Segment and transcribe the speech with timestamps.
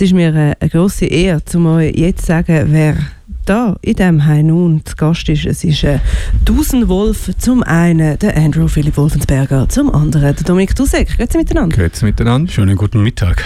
[0.00, 2.96] Es ist mir eine, eine grosse Ehre, um euch jetzt zu sagen, wer
[3.44, 5.44] da in diesem Hai nun zu Gast ist.
[5.44, 5.98] Es ist äh,
[6.42, 11.18] Dusenwolf, zum einen der Andrew Philipp Wolfensberger, zum anderen der Dominik Dusek.
[11.18, 11.76] Grüezi miteinander.
[11.76, 12.50] Grüezi miteinander.
[12.50, 13.44] Schönen guten Mittag.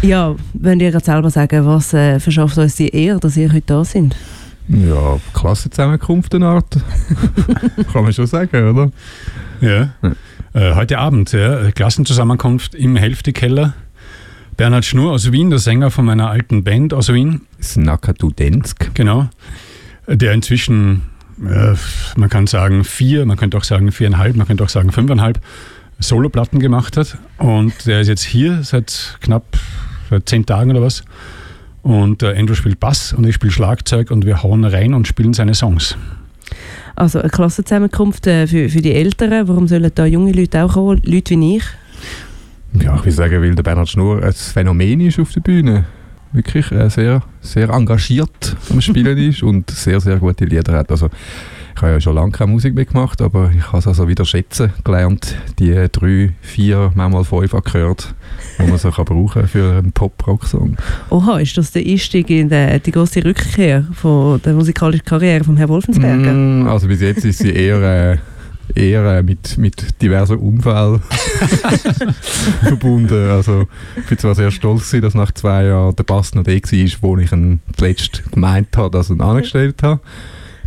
[0.00, 3.66] Ja, wenn ihr jetzt selber sagen, was äh, verschafft uns die Ehre, dass ihr heute
[3.66, 4.16] da sind?
[4.68, 6.78] Ja, Klassenzusammenkunft eine Art.
[7.92, 8.90] Kann man schon sagen, oder?
[9.60, 9.92] Ja.
[10.54, 13.74] Äh, heute Abend, ja, Klassenzusammenkunft im Hälftekeller.
[14.60, 17.40] Bernhard Schnur aus Wien, der Sänger von meiner alten Band aus Wien.
[17.62, 18.90] Snakadudensk.
[18.92, 19.30] Genau.
[20.06, 21.00] Der inzwischen,
[21.42, 21.72] äh,
[22.16, 25.40] man kann sagen vier, man könnte auch sagen viereinhalb, man könnte auch sagen fünfeinhalb
[25.98, 27.16] Soloplatten gemacht hat.
[27.38, 29.46] Und der ist jetzt hier seit knapp
[30.10, 31.04] seit zehn Tagen oder was.
[31.80, 35.32] Und äh, Andrew spielt Bass und ich spiele Schlagzeug und wir hauen rein und spielen
[35.32, 35.96] seine Songs.
[36.96, 39.48] Also eine Klassenzusammenkunft äh, für, für die Älteren.
[39.48, 41.00] Warum sollen da junge Leute auch kommen?
[41.02, 41.64] Leute wie ich?
[42.74, 45.84] Ja, ich will sagen, weil der Bernhard Schnur ein Phänomen ist auf der Bühne.
[46.32, 50.90] Wirklich äh, sehr, sehr engagiert am Spielen ist und sehr, sehr gute Lieder hat.
[50.90, 51.10] Also,
[51.74, 54.24] ich habe ja schon lange keine Musik mehr gemacht, aber ich habe es also wieder
[54.24, 58.14] schätzen gelernt, die drei, vier, manchmal fünf gehört,
[58.58, 60.76] die man so kann brauchen für einen Pop-Rock-Song.
[61.08, 65.56] Oha, ist das der Einstieg in die, die große Rückkehr von der musikalischen Karriere von
[65.56, 66.32] Herrn Wolfensberger?
[66.32, 68.18] Mm, also bis jetzt ist sie eher...
[68.74, 71.02] Eher äh, mit, mit diversen Unfällen
[72.62, 73.30] verbunden.
[73.30, 76.90] Also, ich bin zwar sehr stolz, dass nach zwei Jahren der Bass noch der war,
[77.00, 80.00] wo ich ihn zuletzt gemeint habe, dass ich ihn angestellt habe.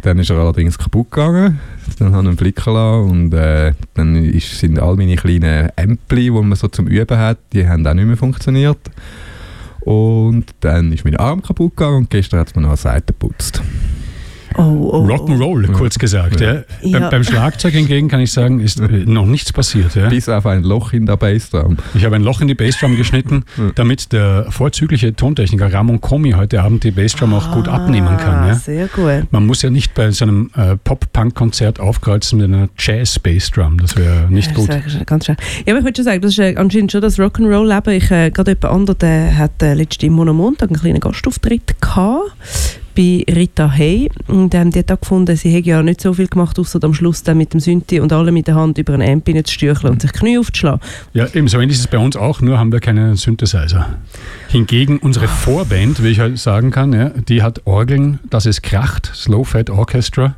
[0.02, 1.60] Dann ist er allerdings kaputt gegangen.
[1.98, 6.26] Dann habe ich ihn flicken lassen und äh, dann ist, sind all meine kleinen Ämpli,
[6.26, 8.80] die man so zum Üben hat, die haben auch nicht mehr funktioniert.
[9.80, 13.08] Und dann ist mein Arm kaputt gegangen und gestern hat es mir noch eine Seite
[13.08, 13.62] geputzt.
[14.58, 15.72] Oh, oh, Rock'n'Roll, oh.
[15.74, 16.40] kurz gesagt.
[16.42, 16.64] Ja.
[16.82, 17.00] Ja.
[17.00, 19.96] Beim, beim Schlagzeug hingegen kann ich sagen, ist äh, noch nichts passiert.
[19.96, 20.10] Ja.
[20.10, 21.78] Bis auf ein Loch in der Bassdrum.
[21.94, 23.44] Ich habe ein Loch in die Bassdrum geschnitten,
[23.76, 28.36] damit der vorzügliche Tontechniker Ramon Comi heute Abend die Bassdrum auch gut abnehmen kann.
[28.36, 28.56] Ah, Ja.
[28.56, 29.32] Sehr gut.
[29.32, 33.80] Man muss ja nicht bei so einem äh, Pop-Punk-Konzert aufkreuzen mit einer Jazz-Bassdrum.
[33.80, 34.70] Das wäre nicht gut.
[35.06, 35.36] Ganz schön.
[35.66, 37.94] Ja, aber ich würde schon sagen, das ist äh, anscheinend schon das Rock'n'Roll-Leben.
[37.94, 42.83] Ich, äh, gerade jemand anderer, der hat äh, letzte Monat Montag einen kleinen Gastauftritt gehabt
[42.96, 44.10] bei Rita Hey.
[44.28, 46.94] Und ähm, die hat auch gefunden, sie hätte ja nicht so viel gemacht, außer am
[46.94, 49.94] Schluss dann mit dem Synthi und alle mit der Hand über einen Amp zu stürcheln
[49.94, 50.82] und sich Knie aufzuschlagen.
[51.14, 53.98] Ja, eben so ähnlich ist es bei uns auch, nur haben wir keinen Synthesizer.
[54.50, 59.12] Hingegen unsere Vorband, wie ich halt sagen kann, ja, die hat Orgeln, das es kracht,
[59.14, 60.36] Slow Fat Orchestra.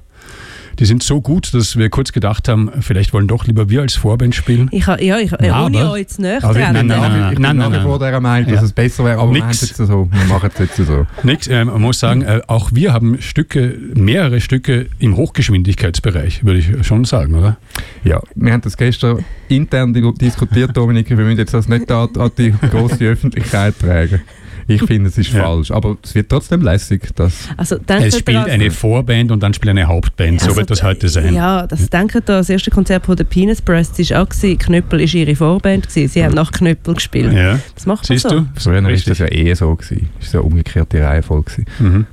[0.79, 3.95] Die sind so gut, dass wir kurz gedacht haben, vielleicht wollen doch lieber wir als
[3.95, 4.67] Vorband spielen.
[4.71, 7.33] Ich, ha- ja, ich, äh, Aber- ohne euch zu näher aber wir- nein, nein, nein.
[7.33, 7.81] ich nein.
[7.81, 8.65] vor der Meinung, dass Ja.
[8.65, 9.61] es besser wäre, aber wir, Nix.
[9.61, 10.09] es jetzt so.
[10.11, 11.05] wir machen es jetzt so.
[11.23, 16.59] Nix, äh, man muss sagen, äh, auch wir haben Stücke, mehrere Stücke im Hochgeschwindigkeitsbereich, würde
[16.59, 17.57] ich schon sagen, oder?
[18.03, 21.09] Ja, wir haben das gestern intern di- diskutiert, Dominik.
[21.09, 24.21] Wir müssen jetzt das nicht an, an die große Öffentlichkeit tragen.
[24.67, 25.43] Ich finde, es ist Ja.
[25.43, 25.71] falsch.
[25.71, 27.01] Aber es wird trotzdem lässig.
[27.15, 30.39] Dass Also, Es spielt eine Vorband und dann spielt eine Hauptband.
[30.41, 31.33] So Also, wird das heute sein.
[31.33, 34.57] Ja, das denken da, das erste Konzert von der Penis Breasts war auch, gewesen.
[34.57, 36.07] Knöppel war ihre Vorband, gewesen.
[36.07, 37.33] sie haben nach Knöppel gespielt.
[37.33, 37.59] Ja.
[37.75, 38.39] Das macht man Siehst so.
[38.41, 38.47] du?
[38.55, 39.17] früher ist Richtig.
[39.17, 40.09] das ja eh so gewesen.
[40.19, 41.51] Es war so eine umgekehrte Reihenfolge.
[41.51, 41.65] gewesen.
[41.79, 42.05] Mhm.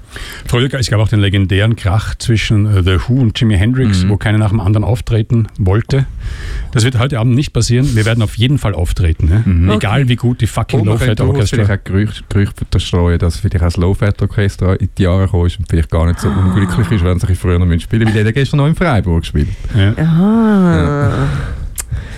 [0.46, 4.08] Früher, es gab auch den legendären Krach zwischen äh, The Who und Jimi Hendrix, Mhm.
[4.10, 6.06] wo keiner nach dem anderen auftreten wollte.
[6.72, 7.94] Das wird heute Abend nicht passieren.
[7.96, 9.26] Wir werden auf jeden Fall auftreten.
[9.28, 9.42] Ne?
[9.44, 9.70] Mhm.
[9.70, 11.56] Egal wie gut die fucking Low-Fat durchaus Orchestra.
[11.64, 15.58] vielleicht auch Gerüchte, Gerüchte verstreuen, dass vielleicht auch das Low-Fat-Orchester in die Jahre gekommen ist
[15.58, 18.14] und vielleicht gar nicht so unglücklich ist, wenn sie sich früher noch spielen müssen.
[18.14, 19.48] Weil haben gestern noch in Freiburg gespielt.
[19.76, 19.92] Ja.
[19.96, 21.28] Aha.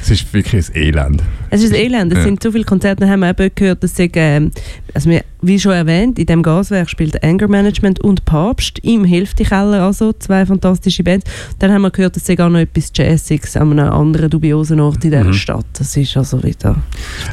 [0.02, 1.22] Es ist wirklich ein Elend.
[1.50, 2.12] Es ist elend.
[2.12, 2.24] Es Ja.
[2.24, 4.50] sind so viele Konzerte, da haben wir eben gehört, dass sie, ähm,
[4.92, 9.82] also wir, wie schon erwähnt, in dem Gaswerk spielt Anger Management und Papst im Hälftekeller,
[9.82, 11.24] also zwei fantastische Bands.
[11.58, 15.04] Dann haben wir gehört, dass sie gar noch etwas Jazziges an einem anderen dubiosen Ort
[15.04, 15.32] in dieser Mhm.
[15.34, 15.66] Stadt.
[15.78, 16.76] Das ist also wieder...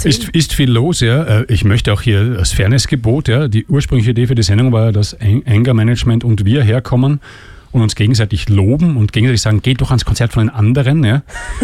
[0.03, 1.23] Ist, ist viel los, ja.
[1.23, 3.47] Äh, Ich möchte auch hier das Fairnessgebot, ja.
[3.47, 7.19] Die ursprüngliche Idee für die Sendung war ja, dass Ang- Anger Management und wir herkommen
[7.72, 11.04] und uns gegenseitig loben und gegenseitig sagen, geht doch ans Konzert von den anderen.
[11.04, 11.22] Ja.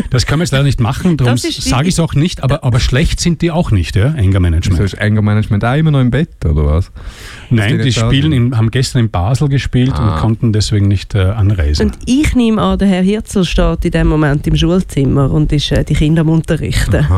[0.09, 2.79] Das können wir jetzt leider nicht machen, darum sage ich es auch nicht, aber, aber
[2.79, 4.79] schlecht sind die auch nicht, ja, Anger So Management.
[4.81, 6.91] ist Anger Management auch immer noch im Bett, oder was?
[7.50, 10.13] Nein, die spielen in, haben gestern in Basel gespielt Ah.
[10.15, 11.88] und konnten deswegen nicht äh, anreisen.
[11.88, 15.71] Und ich nehme an, der Herr Hirzel steht in dem Moment im Schulzimmer und ist
[15.71, 17.06] äh, die Kinder am Unterrichten.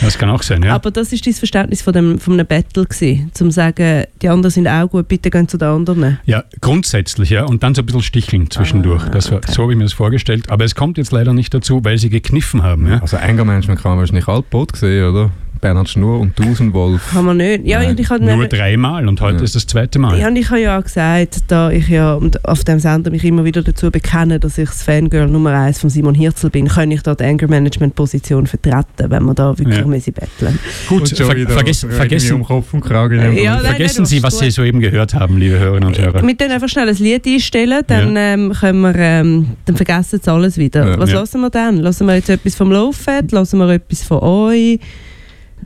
[0.00, 0.74] Das kann auch sein, ja.
[0.74, 4.50] Aber das ist dein Verständnis von, dem, von einem Battle gewesen, zum sagen, die anderen
[4.50, 6.18] sind auch gut, bitte gehen zu den anderen.
[6.24, 7.44] Ja, grundsätzlich, ja.
[7.44, 9.04] Und dann so ein bisschen sticheln zwischendurch.
[9.04, 9.52] Ah, das war, okay.
[9.52, 10.50] So habe ich mir das vorgestellt.
[10.50, 12.86] Aber es kommt jetzt leider nicht dazu, weil sie gekniffen haben.
[12.88, 13.00] Ja.
[13.00, 15.30] also Anger Management kann man wahrscheinlich altbot gesehen, oder?
[15.60, 17.12] Bernhard Schnur und Tausendwolf.
[17.12, 17.66] Haben wir nicht.
[17.66, 19.42] Ja, Nein, und ich Nur dreimal und heute Ja.
[19.44, 20.18] ist das zweite Mal.
[20.18, 23.24] Ja, und ich habe ja auch gesagt, da ich ja und auf dem Sender mich
[23.24, 26.90] immer wieder dazu bekenne, dass ich das Fangirl Nummer eins von Simon Hirzel bin, kann
[26.90, 29.84] ich da die Anger Management Position vertreten, wenn wir da wirklich Ja.
[29.86, 30.58] müssen betteln.
[30.88, 33.20] Gut, ver vergessen, vergessen, um Kopf und Kragen.
[33.36, 36.22] Ja, nein, vergessen nein, Sie, was Sie soeben gehört haben, liebe Hörerinnen und Hörer.
[36.26, 40.30] Wir können einfach schnell ein Lied einstellen, dann, ähm, können wir, ähm, dann vergessen sie
[40.32, 40.86] alles wieder.
[40.90, 40.98] Ja.
[40.98, 41.20] Was Ja.
[41.20, 41.78] lassen wir dann?
[41.78, 43.32] Lassen wir jetzt etwas vom Lowfat?
[43.32, 44.78] Lassen wir etwas von euch?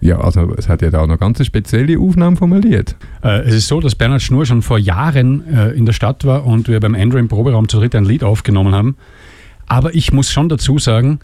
[0.02, 2.96] Ja, also es hat ja da noch ganz spezielle Aufnahme von einem Lied.
[3.22, 6.44] Äh, es ist so, dass Bernhard Schnur schon vor Jahren äh, in der Stadt war
[6.44, 8.96] und wir beim Andrew im Proberaum zu dritt ein Lied aufgenommen haben.
[9.69, 11.20] Aber ich muss schon dazu sagen,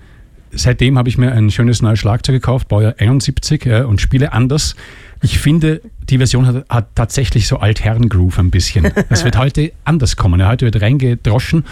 [0.52, 4.76] seitdem habe ich mir ein schönes neues Schlagzeug gekauft, Baujahr 71 äh, und spiele anders.
[5.22, 8.84] Ich finde, die Version hat, hat tatsächlich so Altherren-Groove ein bisschen.
[9.08, 10.38] Es wird heute anders kommen.
[10.38, 11.64] Ja, heute wird reingedroschen.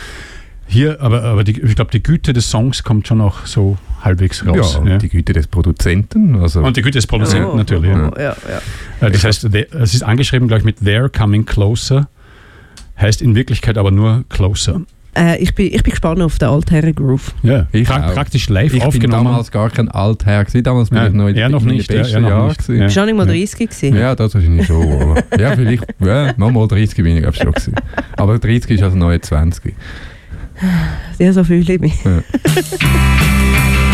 [0.68, 4.44] Hier, aber, aber die, ich glaube, die Güte des Songs kommt schon auch so halbwegs
[4.46, 4.74] raus.
[4.74, 4.98] ja, und ja.
[4.98, 6.40] die Güte des Produzenten.
[6.40, 7.90] Also, Und die Güte des Produzenten Oh, natürlich.
[7.90, 8.10] Ja.
[8.12, 8.36] oh, ja,
[9.00, 9.06] ja.
[9.06, 12.08] Äh, Das heißt, the- es ist angeschrieben, glaube ich, mit They're Coming Closer.
[13.00, 14.80] Heißt in Wirklichkeit aber nur Closer.
[15.14, 17.32] Äh, ich, bin, ich bin gespannt auf den Altherren Groove.
[17.42, 18.14] Ja, Ich pra auch.
[18.14, 19.24] praktisch live ich bin aufgenommen.
[19.26, 20.62] damals gar kein Altherr gewesen.
[20.64, 22.28] Damals bin Ja, ich noch in er noch in den nicht, ja, besten er noch
[22.28, 22.68] Jahren nicht.
[22.68, 22.84] Ja.
[22.84, 23.32] Bist du auch nicht mal Ja.
[23.32, 23.96] 30 gewesen?
[23.96, 24.92] Ja, das wahrscheinlich schon.
[24.92, 27.74] Aber, ja, vielleicht, ja, noch mal 30 bin ich glaube ich schon gewesen.
[28.16, 29.74] Aber 30 ist also neue 20.
[31.18, 31.84] Det er så fyldigt.
[32.04, 32.20] Ja.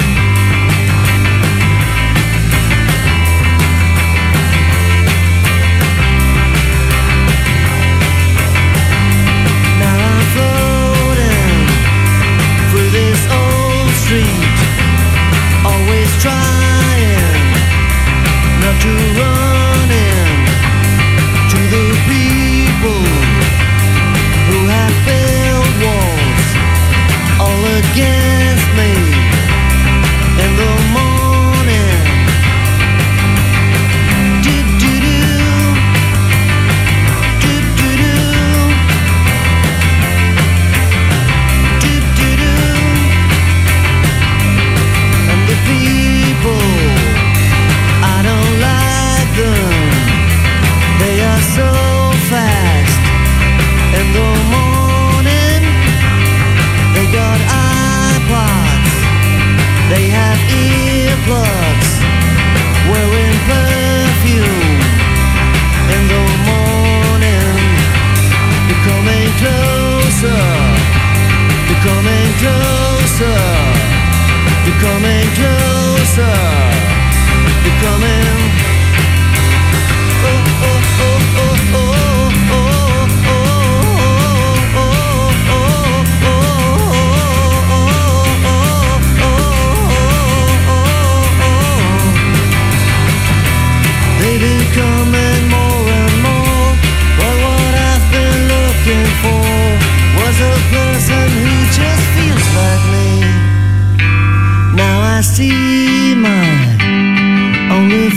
[60.32, 61.71] out earplugs.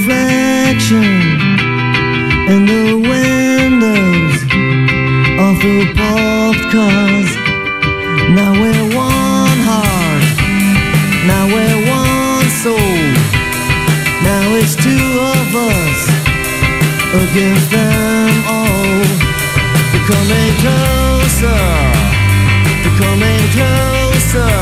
[0.07, 1.03] Reflection
[2.53, 4.37] in the windows
[5.41, 7.29] of the parked cars.
[8.37, 10.25] Now we're one heart.
[11.25, 13.01] Now we're one soul.
[14.21, 16.01] Now it's two of us
[17.25, 19.01] against them all.
[19.89, 21.63] We're coming closer.
[22.83, 24.53] We're coming closer.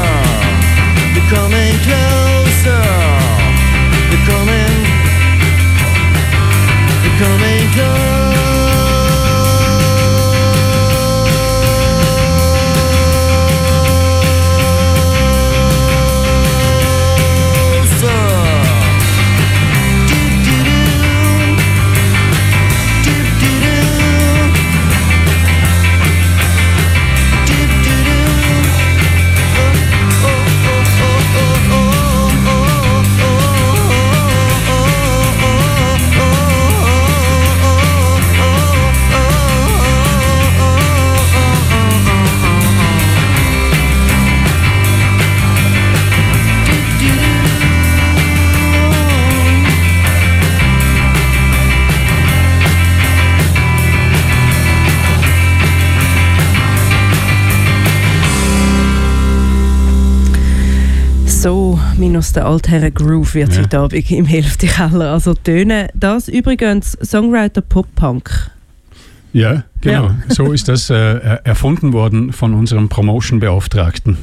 [1.13, 3.12] We're coming closer.
[7.75, 8.12] go.
[62.35, 63.61] Der Altherren Groove wird Ja.
[63.61, 65.11] heute Abend im Hälfte Keller.
[65.11, 65.87] Also tönen.
[65.93, 68.49] Das übrigens Songwriter Pop-Punk.
[69.33, 70.11] Ja, genau.
[70.29, 74.17] So ist das äh, er- erfunden worden von unserem Promotion-Beauftragten.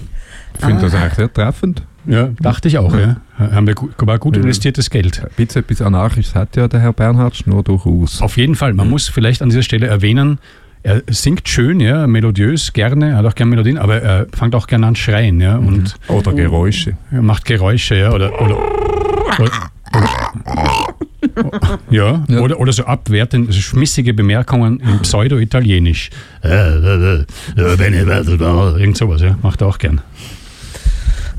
[0.54, 0.82] Ich finde Ah.
[0.82, 1.82] das eigentlich sehr treffend.
[2.06, 2.94] Ja, dachte ich auch.
[2.96, 3.16] Ja.
[3.38, 4.42] Haben wir war gut Ja.
[4.42, 5.20] investiertes Geld.
[5.22, 8.22] Ein bisschen etwas Anarchisches hat ja der Herr Bernhard Schnur durchaus.
[8.22, 8.72] Auf jeden Fall.
[8.72, 10.38] Man muss vielleicht an dieser Stelle erwähnen,
[10.82, 14.66] er singt schön, ja, melodiös, gerne, er hat auch gerne Melodien, aber er fängt auch
[14.66, 16.96] gerne an zu schreien, ja, und Oder Geräusche.
[17.10, 18.58] er macht Geräusche, ja, oder, oder,
[19.38, 19.50] oder,
[21.90, 22.38] ja, Ja.
[22.40, 26.10] Oder, oder so abwertend, also schmissige Bemerkungen in Pseudo-Italienisch.
[26.42, 27.24] Äh, äh,
[27.56, 30.00] äh, Irgend sowas, ja, macht er auch gern.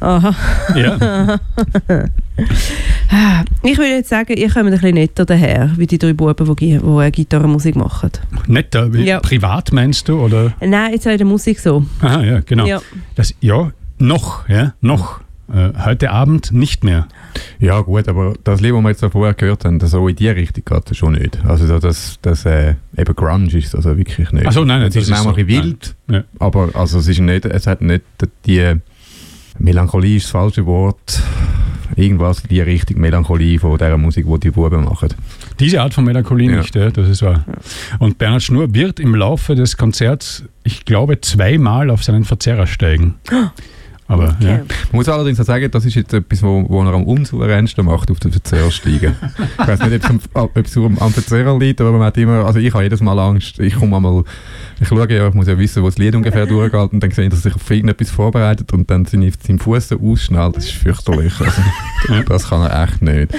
[0.02, 0.36] Aha.
[0.76, 1.40] Ja,
[3.64, 6.80] Ich würde jetzt sagen, ihr kommt ein bisschen netter daher, wie die drei Buben, die,
[6.80, 8.10] die Gitarrenmusik machen.
[8.48, 9.20] netter, wie, Ja.
[9.20, 10.54] privat meinst du, oder?
[10.60, 11.86] Nein, jetzt auch in der Musik so.
[12.02, 12.66] Aha, ja, genau.
[12.66, 12.82] Ja.
[13.16, 15.20] Das, ja, noch, ja, noch.
[15.54, 17.08] Äh, heute Abend nicht mehr.
[17.60, 20.30] Ja gut, aber das Lied, das wir jetzt vorher gehört haben, das so in die
[20.30, 21.40] Richtung geht das schon nicht.
[21.46, 24.48] Also so das, das äh, eben Grunge ist also wirklich nicht.
[24.48, 25.40] Ach so, nein, nein, es das ist ist manchmal so.
[25.42, 26.24] ein bisschen wild, Ja.
[26.40, 28.04] aber also es ist nicht, es hat nicht
[28.46, 28.76] die
[29.64, 31.22] Melancholie ist das falsche Wort.
[31.96, 35.10] Irgendwas in die Richtung Melancholie von der Musik, die die Buben machen.
[35.60, 36.58] Diese Art von Melancholie Ja.
[36.58, 37.46] nicht, ja, das ist wahr.
[38.00, 43.16] Und Bernhard Schnur wird im Laufe des Konzerts, ich glaube, zweimal auf seinen Verzerrer steigen.
[44.12, 44.46] Aber Okay.
[44.48, 44.58] ja.
[44.58, 48.12] Man muss allerdings auch sagen, das ist jetzt etwas, wo, wo er am unsouveränsten macht,
[48.12, 49.16] auf den Verzehrer steigen.
[49.62, 50.04] ich weiß nicht,
[50.34, 53.18] ob es am- am, Verzehrer liegt, aber man hat immer, also ich habe jedes Mal
[53.20, 54.24] Angst, ich komme einmal,
[54.82, 57.26] ich schaue ja, ich muss ja wissen, wo das Lied ungefähr durchgeht und dann sehe
[57.26, 60.66] ich, dass er sich auf irgendetwas vorbereitet und dann seine, seinen Fuß so ausschnallt, das
[60.66, 61.34] ist fürchterlich.
[61.40, 61.62] Also,
[62.28, 63.34] das kann er echt nicht.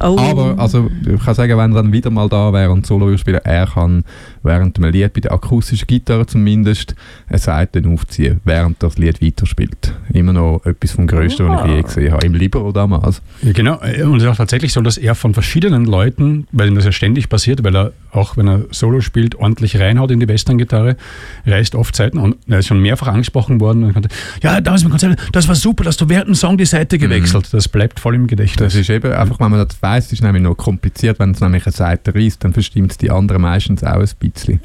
[0.00, 0.16] Oh.
[0.18, 3.40] Aber also, ich kann sagen, wenn er dann wieder mal da wäre und Solo spielen,
[3.44, 4.04] er kann
[4.42, 6.94] während dem Lied, bei der akustischen Gitarre zumindest,
[7.28, 9.92] eine Seite aufziehen, während das Lied weiterspielt.
[10.16, 12.26] Immer noch etwas vom Größten, was ich je gesehen habe.
[12.26, 13.20] Im Libero damals.
[13.42, 13.78] Ja, genau.
[13.80, 16.92] Und es ist auch tatsächlich so, dass er von verschiedenen Leuten, weil ihm das ja
[16.92, 20.96] ständig passiert, weil er auch, wenn er Solo spielt, ordentlich reinhaut in die Western-Gitarre,
[21.44, 24.08] reißt oft Seiten und er ist schon mehrfach angesprochen worden und konnte,
[24.42, 27.48] ja, damals beim Konzert, das war super, dass du während dem Song die Seite gewechselt.
[27.52, 28.72] Das bleibt voll im Gedächtnis.
[28.72, 31.18] Das ist eben einfach, wenn man das weiss, ist nämlich noch kompliziert.
[31.18, 34.60] Wenn es nämlich eine Seite reißt, dann verstimmt es die anderen meistens auch ein bisschen.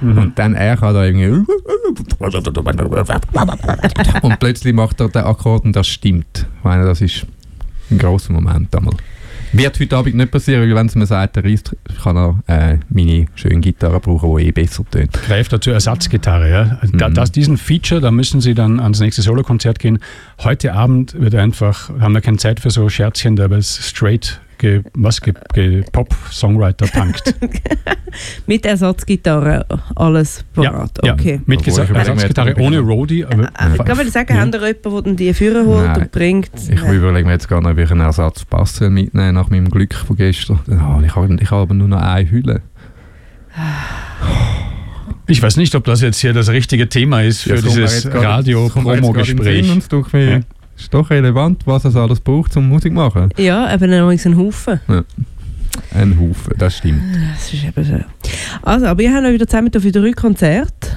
[0.00, 0.18] Mhm.
[0.18, 1.44] Und dann er kann da irgendwie.
[4.22, 6.46] und plötzlich macht er den Akkord und das stimmt.
[6.58, 7.26] Ich meine, das ist
[7.90, 8.94] ein grosser Moment einmal.
[9.52, 13.26] Wird heute Abend nicht passieren, weil wenn es mir Seite reißt, kann er äh, meine
[13.34, 15.14] schöne Gitarre brauchen, die eh besser tönt.
[15.14, 16.50] greift dazu Ersatzgitarre.
[16.50, 16.78] Ja?
[16.82, 17.14] Also Da, Mhm.
[17.14, 20.00] das, diesen Feature, da müssen Sie dann ans nächste Solokonzert gehen.
[20.44, 24.38] Heute Abend wird einfach, haben wir keine Zeit für so Scherzchen, da wird es straight
[24.58, 27.34] ge, was, ge, ge, Pop-Songwriter punkt.
[28.46, 30.90] Mit Ersatzgitarre alles parat.
[31.04, 31.40] ja, Okay.
[31.46, 33.24] mit Obwohl, Ersatzgitarre ohne ich- Roadie.
[33.24, 34.40] Aber Ich kann sagen, Ja.
[34.40, 36.00] haben da jemanden, der dann die Führer holt Nein.
[36.02, 36.50] und bringt?
[36.70, 36.94] Ich Nein.
[36.94, 40.58] überlege mir jetzt gar nicht, ob ich einen Ersatzbass mitnehmen nach meinem Glück von gestern.
[40.68, 42.62] Oh, ich habe ich habe aber nur noch eine Hülle.
[45.26, 49.70] Ich weiß nicht, ob das jetzt hier das richtige Thema ist für Ja, dieses Radio-Promo-Gespräch.
[50.78, 50.82] Ja.
[50.84, 53.28] ist doch relevant, was es alles braucht, um Musik zu machen.
[53.36, 54.80] Ja, eben noch ein Haufen.
[55.94, 57.02] Ein Haufen, das stimmt.
[57.34, 58.00] Das ist eben so.
[58.62, 60.88] Also, aber ihr habt auch wieder zusammen für drei Konzerte.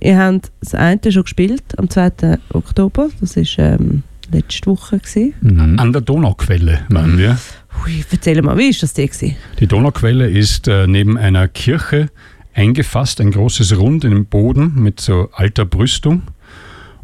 [0.00, 2.38] Ihr habt das eine schon gespielt am 2.
[2.52, 3.08] Oktober.
[3.20, 4.98] Das war ähm, letzte Woche.
[4.98, 5.34] Gewesen.
[5.40, 5.78] Mhm.
[5.78, 7.18] An der Donauquelle Mhm.
[7.18, 7.38] wir.
[7.84, 9.06] Hui, erzähl mal, wie war das die?
[9.06, 9.36] Gewesen?
[9.60, 12.08] Die Donauquelle ist äh, neben einer Kirche
[12.54, 16.22] eingefasst, ein großes Rund in den Boden mit so alter Brüstung.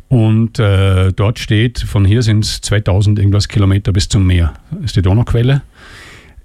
[0.08, 4.54] Und äh, dort steht, von hier sind es 2000 irgendwas Kilometer bis zum Meer.
[4.70, 5.62] Das ist die Donauquelle.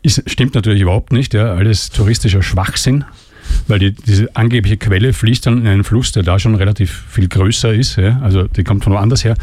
[0.02, 3.04] Ist, stimmt natürlich überhaupt nicht, ja, alles touristischer Schwachsinn,
[3.68, 7.28] weil die, diese angebliche Quelle fließt dann in einen Fluss, der da schon relativ viel
[7.28, 7.98] größer ist.
[7.98, 9.36] Ja, also die kommt von woanders her.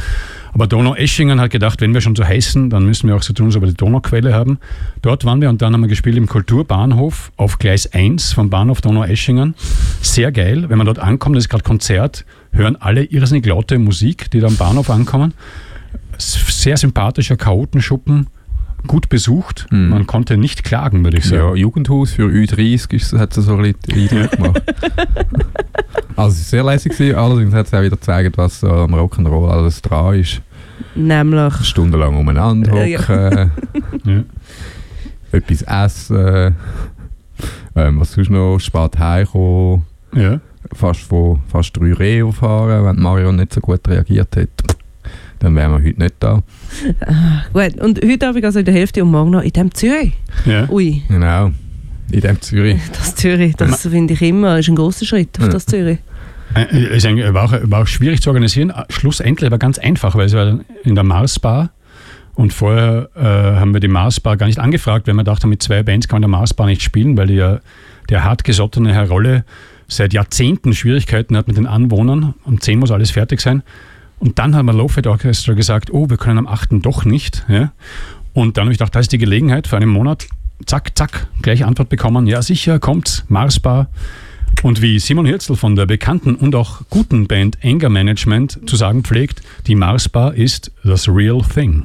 [0.57, 3.45] Aber Donau-Eschingen hat gedacht, wenn wir schon so heißen, dann müssen wir auch so tun,
[3.45, 4.59] als ob wir die Donauquelle haben.
[5.03, 8.81] Dort waren wir und dann haben wir gespielt im Kulturbahnhof auf Gleis 1 vom Bahnhof
[8.81, 9.55] Donau-Eschingen.
[10.01, 10.65] Sehr geil.
[10.71, 14.47] Wenn man dort ankommt, das ist gerade Konzert, hören alle irrsinnig laute Musik, die da
[14.47, 15.35] am Bahnhof ankommen.
[16.17, 18.29] Sehr sympathischer Chaotenschuppen,
[18.87, 19.67] gut besucht.
[19.71, 19.89] Mhm.
[19.91, 21.57] Man konnte nicht klagen, würde ich Ja, sagen.
[21.57, 24.63] Jugendhaus für Ü30 ist, hat es so ein bisschen Eindruck gemacht.
[26.17, 28.95] also es war sehr lässig, gewesen, allerdings hat es auch wieder gezeigt, was so am
[28.95, 30.41] Rock'n'Roll alles dran ist.
[30.95, 33.01] Nämlich, Stundenlang umeinander Äh, ja.
[33.01, 33.51] hocken,
[34.05, 34.23] Ja.
[35.33, 36.55] etwas essen,
[37.75, 39.83] ähm, was sonst noch, spät heimkommen,
[40.15, 40.41] Ja.
[40.73, 44.65] fast, von, fast drei Rehe fahren, wenn Mario nicht so gut reagiert hätte.
[45.39, 46.43] Dann wären wir heute nicht da.
[47.53, 47.81] Gut.
[47.81, 50.13] Und heute Abend also in der Hälfte und morgen noch in dem Zürich.
[50.45, 50.69] Ja.
[50.69, 51.53] Ui, Genau.
[52.13, 52.81] In dem Zürich.
[52.93, 55.53] das Zürich, das finde ich immer, ist ein großer Schritt auf Ja.
[55.53, 55.99] das Zürich.
[56.55, 58.71] Äh, ist eigentlich- war, auch, war auch schwierig zu organisieren.
[58.71, 61.71] Äh, Schlussendlich war ganz einfach, weil es war in der Mars-Bar
[62.35, 63.21] und vorher äh,
[63.59, 66.31] haben wir die Mars-Bar gar nicht angefragt, weil wir dachten, mit zwei Bands kann man
[66.31, 67.59] der Mars-Bar nicht spielen, weil die ja,
[68.09, 69.45] der hartgesottene Herr Rolle
[69.89, 72.35] seit Jahrzehnten Schwierigkeiten hat mit den Anwohnern.
[72.45, 73.63] Um 10 muss alles fertig sein.
[74.19, 76.69] Und dann haben wir Low Fat Orchestra gesagt, oh, wir können am 8.
[76.73, 77.45] doch nicht.
[77.49, 77.73] Ja?
[78.33, 80.27] Und dann habe ich gedacht, da ist die Gelegenheit für einen Monat.
[80.65, 82.27] Zack, zack, gleich Antwort bekommen.
[82.27, 83.89] Ja, sicher, kommt, Marsbar.
[84.63, 89.05] Und wie Simon Hirzel von der bekannten und auch guten Band Anger Management zu sagen
[89.05, 91.85] pflegt, die Marsbar ist das real thing.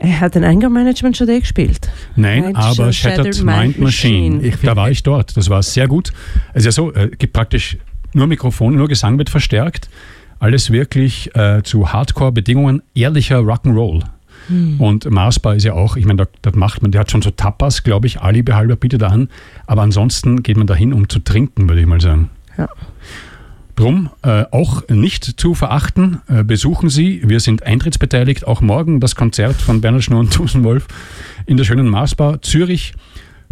[0.00, 1.90] Er hat ein Anger-Management schon da gespielt.
[2.14, 4.36] Nein, Nein, aber Shattered, Shattered Mind Machine.
[4.36, 4.58] Machine.
[4.62, 5.36] da war ich dort.
[5.36, 6.12] Das war sehr gut.
[6.56, 7.76] Ja so, äh, gibt praktisch
[8.12, 9.88] nur Mikrofone, nur Gesang wird verstärkt.
[10.38, 14.02] Alles wirklich äh, zu Hardcore-Bedingungen, ehrlicher Rock'n'Roll.
[14.78, 17.30] Und Marsbar ist ja auch, ich meine, da, da macht man, der hat schon so
[17.30, 19.28] Tapas, glaube ich, Alibi halber bietet er an.
[19.66, 22.30] Aber ansonsten geht man dahin, um zu trinken, würde ich mal sagen.
[22.56, 22.68] Ja.
[23.76, 26.20] Drum äh, auch nicht zu verachten.
[26.28, 27.22] Äh, besuchen Sie.
[27.24, 28.46] Wir sind eintrittsbeteiligt.
[28.46, 30.86] Auch morgen das Konzert von Bernhard Schnur und Tusenwolf
[31.46, 32.94] in der schönen Marsbar Zürich.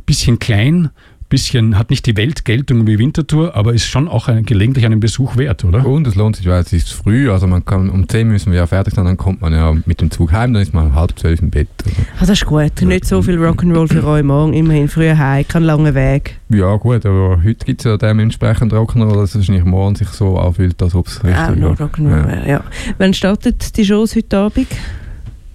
[0.06, 0.90] Bisschen klein,
[1.28, 5.36] bisschen hat nicht die Weltgeltung wie Winterthur, aber ist schon auch ein, gelegentlich einen Besuch
[5.36, 5.84] wert, oder?
[5.86, 8.58] Und es lohnt sich, weil es ist früh, also man kann, um 10 müssen wir
[8.60, 10.94] ja fertig sein, dann kommt man ja mit dem Zug heim, dann ist man um
[10.94, 11.68] halb zwölf im Bett.
[11.84, 12.82] Also, Ah, das ist gut.
[12.82, 14.52] Nicht so viel Rock'n'Roll für euch morgen.
[14.52, 16.38] Immerhin früher heim, kein langer Weg.
[16.48, 20.38] ja gut, aber heute gibt es ja dementsprechend Rock'n'Roll, dass es wahrscheinlich morgen sich so
[20.38, 21.86] anfühlt, als ob es richtig Auch noch ja.
[21.86, 22.26] Rock'n'Roll Ja.
[22.28, 22.64] wäre, ja.
[22.98, 24.68] Wann startet die Shows heute Abend?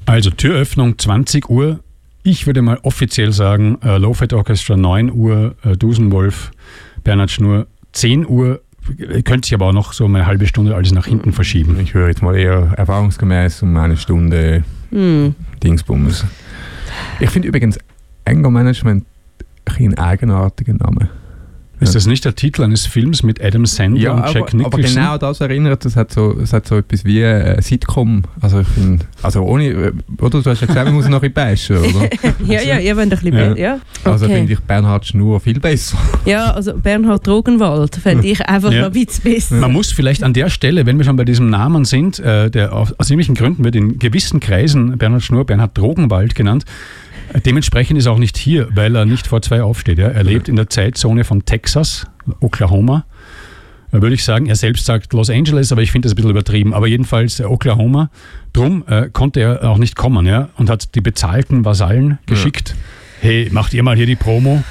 [0.05, 1.79] Also Türöffnung 20 Uhr.
[2.23, 6.51] Ich würde mal offiziell sagen, äh, Low Fat Orchestra 9 Uhr, äh, Dusenwolf,
[7.03, 8.61] Bernhard Schnur 10 Uhr.
[9.23, 11.79] Könnte sich aber auch noch so um eine halbe Stunde alles nach hinten verschieben.
[11.79, 15.35] Ich höre jetzt mal eher erfahrungsgemäß um eine Stunde Hm.
[15.63, 16.25] Dingsbums.
[17.19, 17.77] Ich finde übrigens
[18.25, 19.05] Anger Management
[19.65, 21.09] ein eigenartiger Name.
[21.81, 24.95] Ist das nicht der Titel eines Films mit Adam Sandler und aber, Jack aber Nicholson?
[24.95, 28.23] genau das erinnert, es hat so, es hat so etwas wie äh, Sitcom.
[28.39, 31.31] Also ich finde, also ohne, äh, oder du hast ja gesagt, man muss noch ein
[31.31, 32.09] bisschen bashen, oder?
[32.45, 33.55] Ja, ja, ihr wollt ein bisschen Ja.
[33.55, 33.79] Ja.
[34.03, 34.35] Also Okay.
[34.35, 35.97] finde ich Bernhard Schnur viel besser.
[36.25, 38.81] ja, also Bernhard Drogenwald fände ich einfach Ja.
[38.81, 39.55] noch ein bisschen besser.
[39.55, 42.73] Man muss vielleicht an der Stelle, wenn wir schon bei diesem Namen sind, äh, der
[42.73, 46.65] aus, aus irgendwelchen Gründen wird in gewissen Kreisen Bernhard Schnur Bernhard Drogenwald genannt.
[47.45, 49.97] Dementsprechend ist er auch nicht hier, weil er nicht vor zwei aufsteht.
[49.99, 50.07] Ja.
[50.07, 52.05] Er lebt in der Zeitzone von Texas,
[52.39, 53.05] Oklahoma.
[53.91, 56.31] Da würde ich sagen, er selbst sagt Los Angeles, aber ich finde das ein bisschen
[56.31, 56.73] übertrieben.
[56.73, 58.09] Aber jedenfalls äh, Oklahoma.
[58.53, 62.75] Drum äh, konnte er auch nicht kommen ja, und hat die bezahlten Vasallen geschickt.
[63.21, 64.63] Hey, macht ihr mal hier die Promo?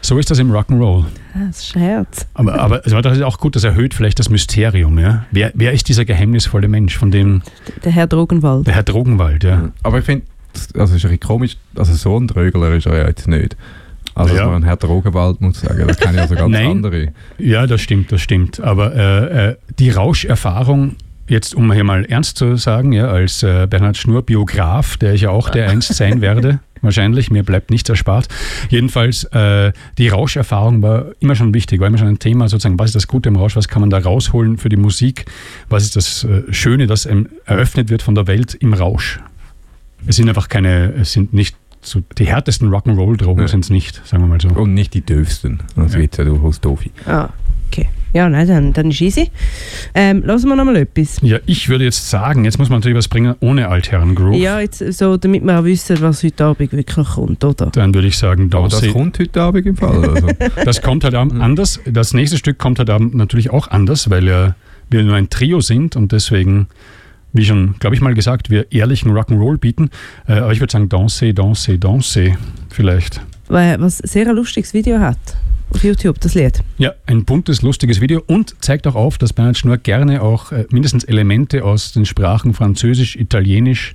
[0.00, 1.04] So ist das im Rock'n'Roll.
[1.34, 2.26] Ah, Das ist ein Herz.
[2.34, 4.98] Aber, aber also das ist auch gut, das erhöht vielleicht das Mysterium.
[4.98, 5.24] Ja?
[5.32, 7.42] Wer, wer ist dieser geheimnisvolle Mensch, von dem
[7.84, 8.66] Der Herr Drogenwald.
[8.66, 9.44] der Herr Drogenwald?
[9.44, 9.70] Ja?
[9.82, 10.24] Aber ich finde,
[10.76, 13.56] also ist ein komisch, also so ein Trögler ist er ja jetzt nicht.
[14.14, 14.40] Also Ja.
[14.42, 16.70] dass man ein Herr Drogenwald muss sagen, da kenne ich also ganz Nein.
[16.70, 17.08] andere.
[17.38, 18.58] ja, das stimmt, das stimmt.
[18.60, 20.96] Aber äh, äh, die Rauscherfahrung,
[21.28, 25.20] jetzt um hier mal ernst zu sagen, ja, als äh, Bernhard Schnur Biograf, der ich
[25.22, 28.26] ja auch der einst sein werde, wahrscheinlich, mir bleibt nichts erspart.
[28.70, 32.86] Jedenfalls, äh, die Rauscherfahrung war immer schon wichtig, war immer schon ein Thema, sozusagen, was
[32.86, 35.26] ist das Gute im Rausch, was kann man da rausholen für die Musik,
[35.68, 39.20] was ist das äh, Schöne, das ähm, eröffnet wird von der Welt im Rausch.
[40.08, 43.48] Es sind einfach keine, es sind nicht so, die härtesten Rock'n'Roll-Drogen Ja.
[43.48, 44.48] sind es nicht, sagen wir mal so.
[44.48, 45.60] Und nicht die dürfsten.
[45.76, 46.00] Das Ja.
[46.00, 46.80] wird ja durchaus doof.
[47.06, 47.28] Ah,
[47.70, 47.88] okay.
[48.14, 49.30] Ja, nein, dann, dann ist easy.
[49.94, 51.18] Ähm, lassen wir noch mal etwas.
[51.20, 54.34] Ja, ich würde jetzt sagen, jetzt muss man natürlich was bringen ohne Altherren-Groove.
[54.36, 57.66] Ja, jetzt so, damit wir auch wissen, was heute Abend wirklich kommt, oder?
[57.66, 60.08] Dann würde ich sagen, Aber das kommt heute Abend im Fall.
[60.08, 60.26] Also.
[60.64, 61.80] Das kommt halt Abend anders.
[61.84, 64.54] Das nächste Stück kommt halt Abend natürlich auch anders, weil ja
[64.90, 66.66] wir nur ein Trio sind und deswegen,
[67.38, 69.88] wie schon, glaube ich mal gesagt, wir ehrlichen Rock'n'Roll bieten.
[70.26, 72.36] Äh, aber ich würde sagen, Danse, Danse, Danse
[72.68, 73.22] vielleicht.
[73.48, 75.18] Weil, was sehr ein lustiges Video hat
[75.70, 76.62] auf YouTube, das Lied.
[76.78, 80.66] Ja, ein buntes, lustiges Video und zeigt auch auf, dass Bernhard Schnur gerne auch äh,
[80.70, 83.94] mindestens Elemente aus den Sprachen Französisch, Italienisch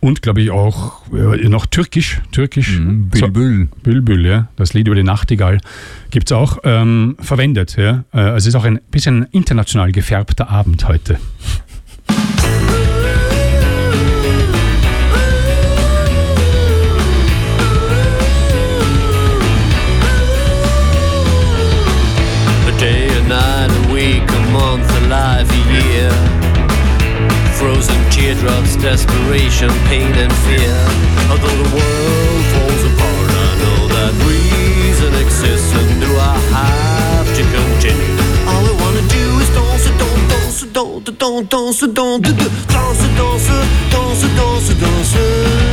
[0.00, 3.68] und, glaube ich, auch äh, noch Türkisch, Türkisch, Mhm, so, Bülbül.
[3.82, 5.58] Bülbül, ja, das Lied über die Nachtigall,
[6.10, 7.76] gibt es auch ähm, verwendet.
[7.76, 8.04] Ja.
[8.12, 11.18] Äh, Also es ist auch ein bisschen international gefärbter Abend heute.
[28.34, 30.74] Teardrops, desperation, pain, and fear.
[31.30, 37.42] Although the world falls apart, I know that reason exists, and do I have to
[37.42, 38.16] continue?
[38.48, 43.48] All I wanna do is dance, don't, dance, don't, don't, dance, don't, dance, dance, dance,
[43.90, 45.63] dance, dance, dance.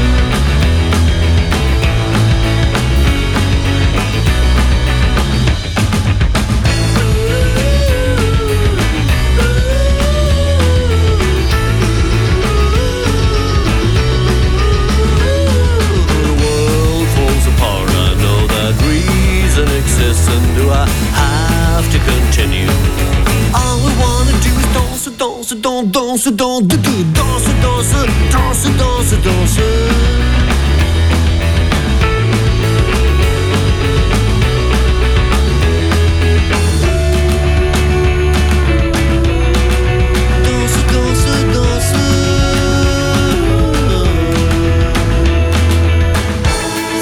[25.55, 29.61] Danse, danse, danse, danse, danse, danse, danse, danse, danse.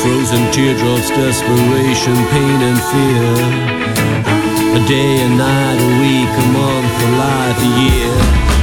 [0.01, 4.38] Frozen teardrops, desperation, pain and fear.
[4.71, 8.13] A day, a night, a week, a month, a life, a year.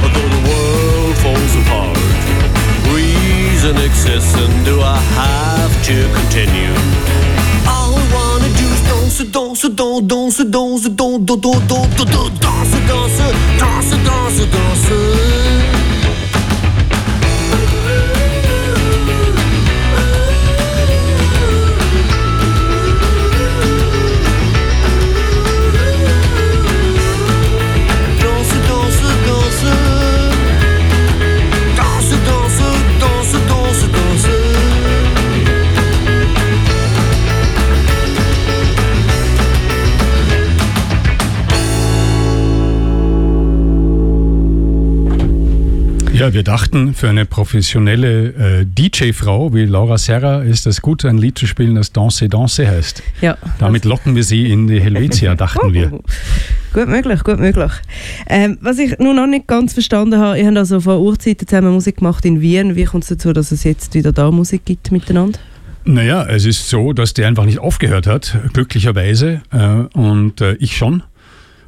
[0.03, 1.97] Although the world falls apart,
[2.95, 6.75] reason exists, and do I have to continue?
[7.67, 13.11] All I wanna do is dance, dance, dance, dance, dance, dance, dance, dance, dance, dance,
[13.17, 14.77] dance, dance, dance.
[14.79, 15.46] Danse,
[46.27, 51.17] Ja, wir dachten, für eine professionelle äh, DJ-Frau wie Laura Serra ist es gut, ein
[51.17, 53.01] Lied zu spielen, das Danse Danse heißt.
[53.21, 53.37] Ja.
[53.59, 55.87] Damit locken wir sie in die Helvetia, dachten wir.
[56.73, 57.71] Gut möglich, gut möglich.
[58.27, 61.71] Ähm, was ich nur noch nicht ganz verstanden habe, ihr habt also vor Urzeiten zusammen
[61.71, 62.75] Musik gemacht in Wien.
[62.75, 65.39] Wie kommt es dazu, dass es jetzt wieder da Musik gibt miteinander?
[65.85, 69.43] Naja, es ist so, dass der einfach nicht aufgehört hat, glücklicherweise.
[69.53, 71.03] Äh, und äh, ich schon,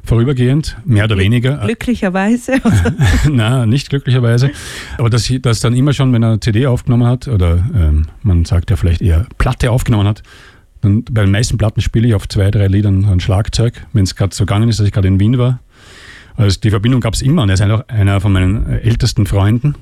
[0.04, 1.58] vorübergehend, mehr oder weniger.
[1.58, 2.54] Glücklicherweise.
[3.30, 4.50] Na, nicht glücklicherweise.
[4.98, 8.70] Aber dass, dass dann immer schon, wenn er CD aufgenommen hat, oder ähm, man sagt
[8.70, 10.22] ja vielleicht eher Platte aufgenommen hat,
[10.80, 14.16] dann bei den meisten Platten spiele ich auf zwei, drei Liedern ein Schlagzeug, wenn es
[14.16, 15.60] gerade so gegangen ist, dass ich gerade in Wien war.
[16.36, 19.26] Also die Verbindung gab es immer und er ist einfach einer von meinen äh, ältesten
[19.26, 19.74] Freunden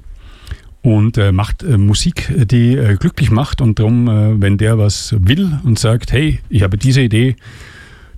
[0.83, 5.15] und äh, macht äh, Musik, die äh, glücklich macht und darum, äh, wenn der was
[5.19, 7.37] will und sagt, hey, ich habe diese Idee,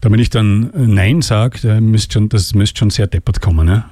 [0.01, 3.67] damit ich dann äh, Nein sage, müsst schon, das müsste schon sehr deppert kommen.
[3.67, 3.85] Ne?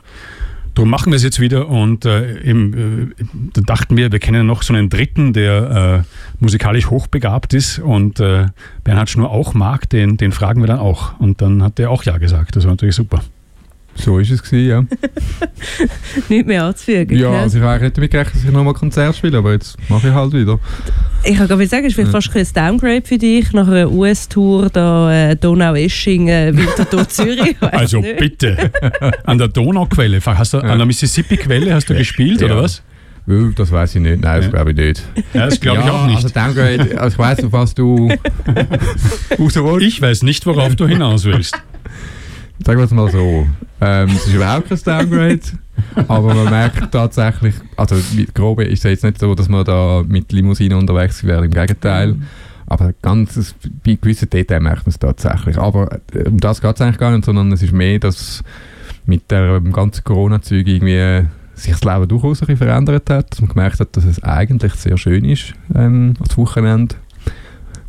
[0.74, 4.46] Darum machen wir es jetzt wieder und äh, eben, äh, da dachten wir, wir kennen
[4.46, 8.46] noch so einen Dritten, der äh, musikalisch hochbegabt ist und äh,
[8.84, 11.18] Bernhard Schnur auch mag, den, den fragen wir dann auch.
[11.18, 12.54] Und dann hat der auch Ja gesagt.
[12.54, 13.22] Das war natürlich super.
[14.00, 14.84] So ist es gewesen, ja.
[16.28, 17.16] Nicht mehr anzufügen.
[17.18, 17.40] ja, gell?
[17.40, 20.32] also ich nicht damit gerechnet, dass ich nochmal Konzert spiele, aber jetzt mache ich halt
[20.32, 20.58] wieder.
[21.24, 24.70] Ich kann gerade sagen, es ist vielleicht fast ein Downgrade für dich nach einer US-Tour,
[24.70, 27.56] da äh, Donau-Esching, äh, Winterthur, Zürich.
[27.60, 28.18] Also nicht.
[28.18, 28.70] bitte,
[29.24, 32.62] an der Donauquelle, hast du, an der Mississippi-Quelle hast du gespielt oder Ja.
[32.62, 32.82] was?
[33.56, 34.50] Das weiß ich nicht, nein, das Ja.
[34.52, 35.02] glaube ich nicht.
[35.34, 36.16] Ja, das glaube ich ja, auch nicht.
[36.16, 38.10] Also Downgrade, also ich weiss, auf was du.
[39.80, 41.54] Ich weiß nicht, worauf du hinaus willst.
[42.64, 43.46] Sagen wir es mal so.
[43.80, 45.40] Ähm, es ist überhaupt kein Downgrade,
[46.08, 50.02] aber man merkt tatsächlich, also mit Grobe ist es jetzt nicht so, dass man da
[50.06, 52.16] mit Limousine unterwegs wäre, im Gegenteil.
[52.66, 55.56] Aber ganz, bei gewissen Details merkt man es tatsächlich.
[55.56, 58.42] Aber äh, um das geht es eigentlich gar nicht, sondern es ist mehr, dass
[59.06, 63.48] mit dem ganzen Corona-Zeug irgendwie sich das Leben durchaus ein bisschen verändert hat, dass man
[63.48, 66.96] gemerkt hat, dass es eigentlich sehr schön ist, ähm, das Wochenende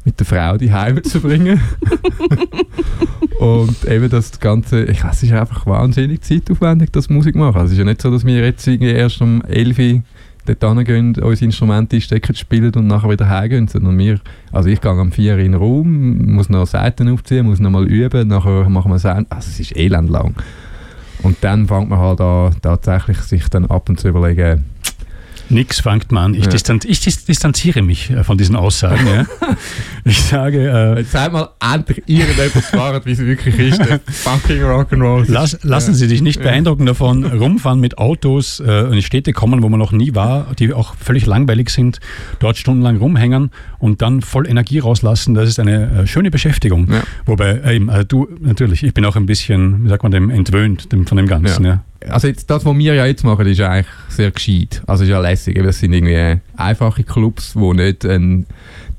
[0.09, 1.61] mit der Frau die Heime zu bringen.
[3.39, 7.55] Und eben das Ganze, ich weiß, es ist einfach wahnsinnig zeitaufwendig, das Musik machen.
[7.55, 10.01] Also es ist ja nicht so, dass wir jetzt irgendwie erst um 11 Uhr
[10.45, 14.19] dort hingehen, unser Instrument einstecken, spielen und nachher wieder heimgehen, sondern wir,
[14.51, 17.69] also ich gehe am 4 Uhr in den Raum, muss noch Seiten aufziehen, muss noch
[17.69, 20.33] mal üben, nachher machen wir Sound, also es ist elend lang.
[21.21, 24.65] Und dann fängt man halt an, tatsächlich sich dann ab und zu überlegen,
[25.49, 26.33] Nix fängt man an.
[26.35, 26.49] Ich, Ja.
[26.51, 29.05] distanz, ich dis distanziere mich äh, von diesen Aussagen.
[29.07, 29.25] Ja.
[30.05, 35.25] Ich sage, äh, jetzt mal endlich irgendetwas fahren, wie es wirklich ist, fucking Rock'n'Roll.
[35.27, 39.69] lass, lassen Sie sich nicht beeindrucken davon, rumfahren mit Autos äh, in Städte kommen, wo
[39.69, 41.99] man noch nie war, die auch völlig langweilig sind,
[42.39, 45.35] dort stundenlang rumhängen und dann voll Energie rauslassen.
[45.35, 46.87] Das ist eine äh, schöne Beschäftigung.
[46.91, 47.03] Ja.
[47.25, 50.29] Wobei, äh, eben, äh, du, natürlich, ich bin auch ein bisschen, wie sagt man dem,
[50.29, 51.65] entwöhnt dem, von dem Ganzen.
[51.65, 51.83] Ja.
[52.07, 54.81] Also jetzt, das, was wir ja jetzt machen, ist eigentlich sehr gescheit.
[54.87, 55.61] Also ist ja lässig.
[55.61, 58.45] Das sind irgendwie einfache Clubs, wo nicht ein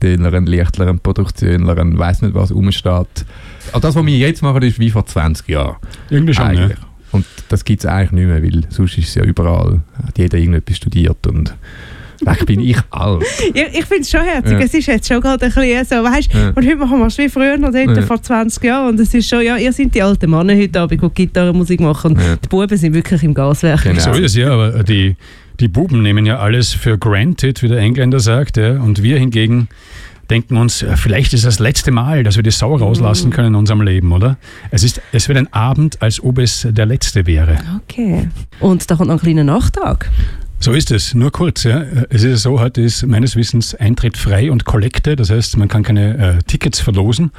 [0.02, 3.24] Dünner, Lichtler, ein Produktionler, ein weiss nicht was rumsteht.
[3.68, 5.76] Also das, was wir jetzt machen, ist wie vor 20 Jahren.
[6.10, 6.54] Irgendwie schon.
[6.54, 6.62] Ja.
[6.62, 6.78] eigentlich.
[7.12, 10.38] Und das gibt es eigentlich nicht mehr, weil sonst ist es ja überall, hat jeder
[10.38, 11.54] irgendetwas studiert und
[12.26, 13.24] eigentlich bin ich alt.
[13.54, 14.52] Ja, ich finde es schon herzig.
[14.52, 14.59] Ja.
[14.59, 16.48] Es ist jetzt schon gerade ein bisschen so, weißt Ja.
[16.48, 18.02] und heute machen wir es wie früher noch dort Ja.
[18.02, 18.90] vor 20 Jahren.
[18.90, 22.16] Und es ist schon, ja, ihr seid die alten Männer heute Abend, die Gitarrenmusik machen.
[22.18, 22.37] Ja.
[22.37, 23.83] Die Buben sind wirklich im Gaswerk.
[23.85, 24.00] Genau.
[24.00, 25.16] So ist es ja, aber die,
[25.61, 29.68] die Buben nehmen ja alles für granted, wie der Engländer sagt, ja, und wir hingegen
[30.30, 33.83] denken uns, vielleicht ist das letzte Mal, dass wir die Sau rauslassen können in unserem
[33.83, 34.37] Leben, oder?
[34.70, 37.59] Es, ist, es wird ein Abend, als ob es der letzte wäre.
[37.83, 38.28] Okay.
[38.61, 40.09] Und da kommt noch ein kleiner Nachtrag.
[40.62, 41.64] So ist es, nur kurz.
[41.64, 41.82] Ja.
[42.10, 45.82] Es ist so, heute ist meines Wissens Eintritt frei und Kollekte, das heißt, man kann
[45.82, 47.30] keine äh, Tickets verlosen.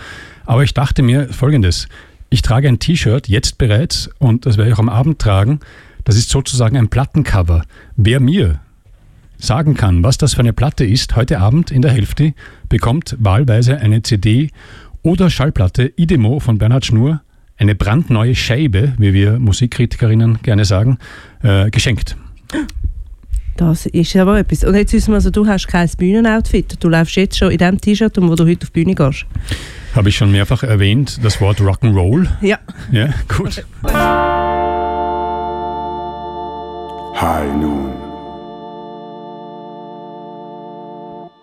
[0.48, 1.88] Aber ich dachte mir folgendes,
[2.32, 5.60] ich trage ein T-Shirt jetzt bereits und das werde ich auch am Abend tragen.
[6.04, 7.62] Das ist sozusagen ein Plattencover.
[7.96, 8.60] Wer mir
[9.38, 12.34] sagen kann, was das für eine Platte ist, heute Abend in der Hälfte,
[12.70, 14.50] bekommt wahlweise eine CD
[15.04, 17.22] oder Schallplatte Idemo von Bernhard Schnur,
[17.58, 20.98] eine brandneue Scheibe, wie wir Musikkritikerinnen gerne sagen,
[21.44, 22.18] äh, geschenkt.
[23.58, 24.64] Das ist aber etwas.
[24.64, 26.78] Und jetzt wissen wir, also, du hast kein Bühnenoutfit.
[26.84, 29.26] Du läufst jetzt schon in dem T-Shirt, wo du heute auf die Bühne gehst.
[29.96, 32.28] Habe ich schon mehrfach erwähnt, das Wort Rock'n'Roll?
[32.42, 32.60] Ja.
[32.92, 33.64] Ja, gut.
[37.22, 38.01] High Noon.